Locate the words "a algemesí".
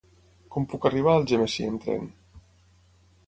1.17-1.67